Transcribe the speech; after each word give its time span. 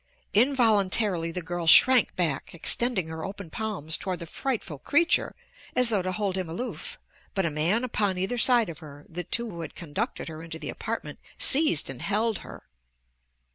Involuntarily 0.33 1.31
the 1.31 1.43
girl 1.43 1.67
shrank 1.67 2.15
back, 2.15 2.55
extending 2.55 3.07
her 3.09 3.23
open 3.23 3.51
palms 3.51 3.95
toward 3.97 4.17
the 4.17 4.25
frightful 4.25 4.79
creature 4.79 5.35
as 5.75 5.89
though 5.89 6.01
to 6.01 6.11
hold 6.11 6.35
him 6.35 6.49
aloof 6.49 6.97
but 7.35 7.45
a 7.45 7.51
man 7.51 7.83
upon 7.83 8.17
either 8.17 8.39
side 8.39 8.67
of 8.69 8.79
her, 8.79 9.05
the 9.07 9.23
two 9.23 9.47
who 9.51 9.61
had 9.61 9.75
conducted 9.75 10.27
her 10.27 10.41
into 10.41 10.57
the 10.57 10.69
apartment, 10.69 11.19
seized 11.37 11.87
and 11.87 12.01
held 12.01 12.39
her. 12.39 12.63